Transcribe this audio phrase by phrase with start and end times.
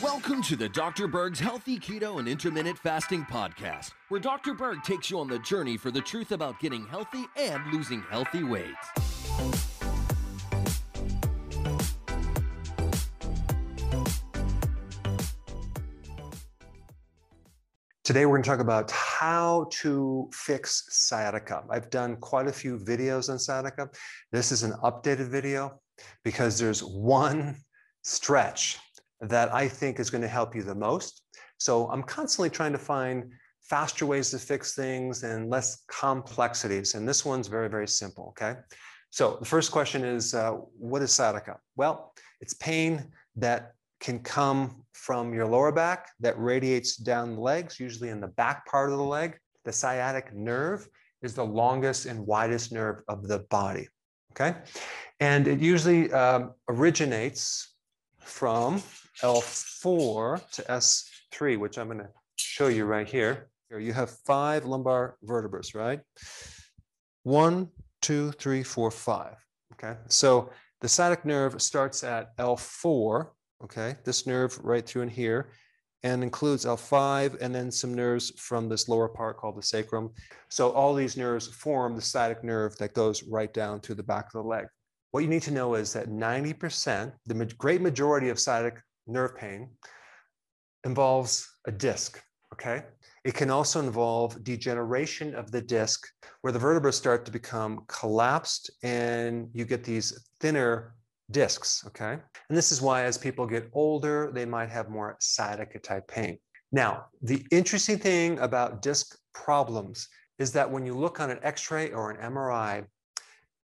[0.00, 1.08] Welcome to the Dr.
[1.08, 4.54] Berg's Healthy Keto and Intermittent Fasting Podcast, where Dr.
[4.54, 8.44] Berg takes you on the journey for the truth about getting healthy and losing healthy
[8.44, 8.76] weight.
[18.04, 21.64] Today, we're going to talk about how to fix sciatica.
[21.68, 23.88] I've done quite a few videos on sciatica.
[24.30, 25.80] This is an updated video
[26.24, 27.56] because there's one
[28.02, 28.78] stretch
[29.20, 31.22] that I think is going to help you the most.
[31.58, 33.32] So I'm constantly trying to find
[33.62, 36.94] faster ways to fix things and less complexities.
[36.94, 38.34] And this one's very, very simple.
[38.36, 38.58] Okay.
[39.10, 41.58] So the first question is uh, what is sciatica?
[41.76, 47.80] Well, it's pain that can come from your lower back that radiates down the legs,
[47.80, 49.38] usually in the back part of the leg.
[49.64, 50.86] The sciatic nerve
[51.22, 53.88] is the longest and widest nerve of the body.
[54.34, 54.56] Okay.
[55.20, 57.74] And it usually um, originates
[58.20, 58.82] from
[59.22, 63.48] L4 to S3, which I'm going to show you right here.
[63.68, 66.00] Here you have five lumbar vertebrae, right?
[67.22, 67.68] One,
[68.02, 69.36] two, three, four, five.
[69.72, 69.96] Okay.
[70.08, 73.28] So the sciatic nerve starts at L4
[73.64, 73.96] okay?
[74.04, 75.50] This nerve right through in here
[76.04, 80.10] and includes L5 and then some nerves from this lower part called the sacrum.
[80.50, 84.26] So all these nerves form the sciatic nerve that goes right down to the back
[84.26, 84.66] of the leg.
[85.12, 89.70] What you need to know is that 90%, the great majority of sciatic nerve pain
[90.84, 92.20] involves a disc,
[92.52, 92.82] okay?
[93.24, 96.06] It can also involve degeneration of the disc
[96.42, 100.94] where the vertebrae start to become collapsed and you get these thinner
[101.30, 102.12] discs, okay?
[102.48, 106.38] And this is why as people get older, they might have more sciatica type pain.
[106.72, 110.08] Now, the interesting thing about disc problems
[110.38, 112.84] is that when you look on an x-ray or an MRI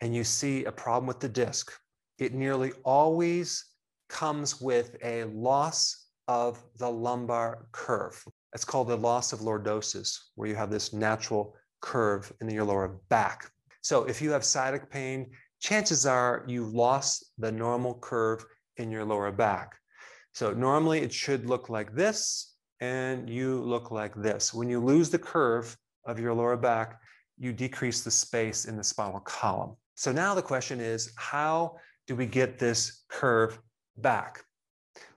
[0.00, 1.72] and you see a problem with the disc,
[2.18, 3.64] it nearly always
[4.08, 8.22] comes with a loss of the lumbar curve.
[8.54, 12.98] It's called the loss of lordosis, where you have this natural curve in your lower
[13.08, 13.50] back.
[13.82, 15.30] So if you have sciatic pain,
[15.60, 18.44] chances are you've lost the normal curve
[18.76, 19.74] in your lower back.
[20.32, 24.52] So normally it should look like this, and you look like this.
[24.52, 27.00] When you lose the curve of your lower back,
[27.38, 29.76] you decrease the space in the spinal column.
[29.94, 33.58] So now the question is, how do we get this curve
[33.96, 34.42] back?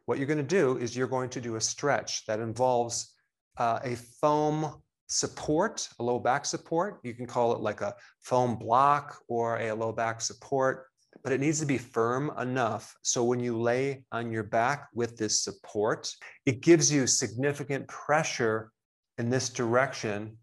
[0.06, 3.14] What you're going to do is you're going to do a stretch that involves
[3.58, 7.00] uh, a foam support, a low back support.
[7.04, 10.86] You can call it like a foam block or a low back support,
[11.24, 12.96] but it needs to be firm enough.
[13.02, 16.10] So when you lay on your back with this support,
[16.46, 18.72] it gives you significant pressure
[19.18, 20.38] in this direction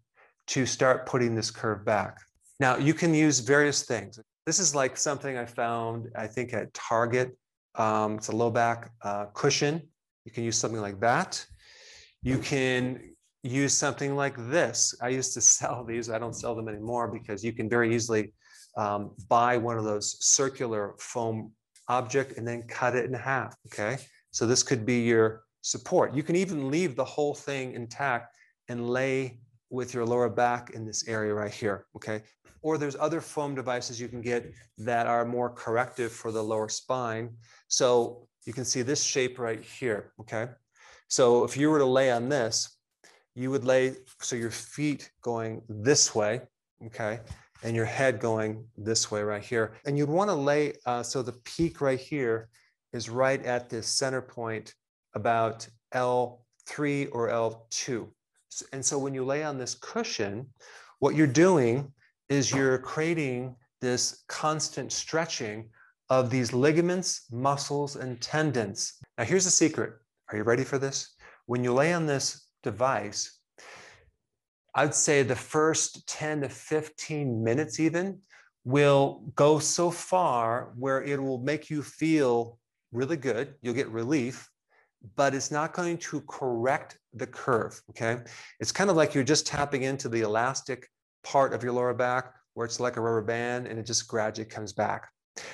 [0.47, 2.17] to start putting this curve back.
[2.59, 4.19] Now you can use various things.
[4.45, 7.37] This is like something I found, I think at Target.
[7.75, 9.81] Um, it's a low back uh, cushion.
[10.25, 11.45] You can use something like that.
[12.21, 14.95] You can use something like this.
[15.01, 16.09] I used to sell these.
[16.09, 18.33] I don't sell them anymore because you can very easily
[18.77, 21.51] um, buy one of those circular foam
[21.87, 23.55] object and then cut it in half.
[23.67, 23.97] Okay.
[24.31, 26.13] So this could be your support.
[26.13, 28.35] You can even leave the whole thing intact
[28.69, 29.39] and lay
[29.69, 31.85] with your lower back in this area right here.
[31.95, 32.21] Okay.
[32.61, 36.69] Or there's other foam devices you can get that are more corrective for the lower
[36.69, 37.29] spine.
[37.67, 40.13] So you can see this shape right here.
[40.21, 40.47] Okay.
[41.09, 42.76] So if you were to lay on this,
[43.37, 46.41] you would lay, so your feet going this way,
[46.87, 47.19] okay,
[47.63, 49.73] and your head going this way right here.
[49.85, 52.49] And you'd want to lay, uh, so the peak right here
[52.93, 54.73] is right at this center point
[55.13, 58.07] about L3 or L2.
[58.73, 60.47] And so when you lay on this cushion,
[60.97, 61.91] what you're doing
[62.29, 65.69] is you're creating this constant stretching
[66.09, 68.93] of these ligaments, muscles, and tendons.
[69.19, 69.93] Now, here's the secret.
[70.31, 71.13] Are you ready for this?
[71.45, 73.39] When you lay on this device,
[74.75, 78.19] I'd say the first 10 to 15 minutes, even,
[78.63, 82.59] will go so far where it will make you feel
[82.91, 83.55] really good.
[83.61, 84.49] You'll get relief,
[85.15, 87.81] but it's not going to correct the curve.
[87.91, 88.17] Okay.
[88.59, 90.87] It's kind of like you're just tapping into the elastic
[91.23, 94.49] part of your lower back where it's like a rubber band and it just gradually
[94.49, 95.07] comes back.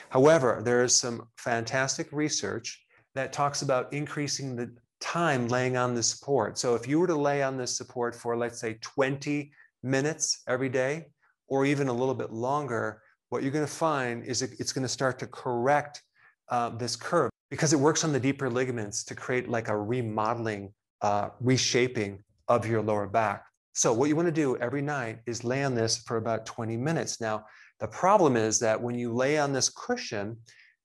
[0.09, 2.83] However, there is some fantastic research
[3.15, 4.73] that talks about increasing the
[5.03, 6.57] time laying on the support.
[6.57, 9.51] So if you were to lay on this support for, let's say, 20
[9.83, 11.07] minutes every day,
[11.47, 14.89] or even a little bit longer, what you're going to find is it's going to
[14.89, 16.01] start to correct
[16.49, 20.71] uh, this curve because it works on the deeper ligaments to create like a remodeling,
[21.01, 23.43] uh, reshaping of your lower back.
[23.73, 26.77] So what you want to do every night is lay on this for about 20
[26.77, 27.19] minutes.
[27.19, 27.43] Now,
[27.79, 30.37] the problem is that when you lay on this cushion,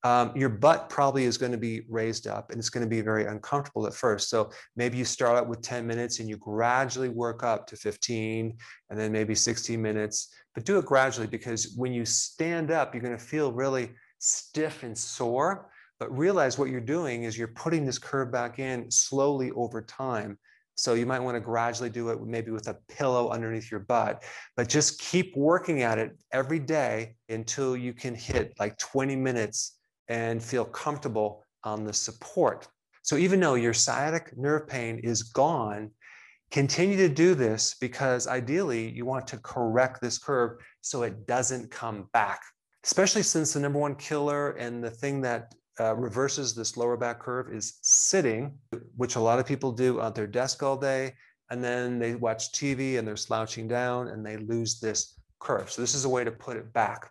[0.04, 3.00] um, your butt probably is going to be raised up and it's going to be
[3.00, 4.30] very uncomfortable at first.
[4.30, 8.56] So maybe you start out with 10 minutes and you gradually work up to 15
[8.90, 13.02] and then maybe 16 minutes, but do it gradually because when you stand up, you're
[13.02, 15.70] going to feel really stiff and sore.
[15.98, 20.38] But realize what you're doing is you're putting this curve back in slowly over time.
[20.76, 24.22] So you might want to gradually do it maybe with a pillow underneath your butt,
[24.56, 29.77] but just keep working at it every day until you can hit like 20 minutes
[30.08, 32.68] and feel comfortable on the support.
[33.02, 35.90] So even though your sciatic nerve pain is gone,
[36.50, 41.70] continue to do this because ideally you want to correct this curve so it doesn't
[41.70, 42.40] come back,
[42.84, 47.20] especially since the number one killer and the thing that uh, reverses this lower back
[47.20, 48.58] curve is sitting,
[48.96, 51.12] which a lot of people do on their desk all day.
[51.50, 55.70] And then they watch TV and they're slouching down and they lose this curve.
[55.70, 57.10] So this is a way to put it back.